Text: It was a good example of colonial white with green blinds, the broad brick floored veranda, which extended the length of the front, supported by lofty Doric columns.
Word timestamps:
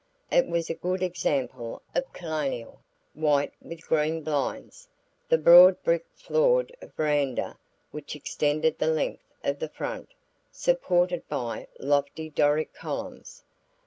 It 0.31 0.47
was 0.47 0.67
a 0.67 0.73
good 0.73 1.03
example 1.03 1.83
of 1.93 2.11
colonial 2.11 2.79
white 3.13 3.53
with 3.61 3.85
green 3.85 4.23
blinds, 4.23 4.89
the 5.29 5.37
broad 5.37 5.79
brick 5.83 6.07
floored 6.15 6.75
veranda, 6.97 7.59
which 7.91 8.15
extended 8.15 8.79
the 8.79 8.87
length 8.87 9.31
of 9.43 9.59
the 9.59 9.69
front, 9.69 10.09
supported 10.51 11.29
by 11.29 11.67
lofty 11.77 12.31
Doric 12.31 12.73
columns. 12.73 13.43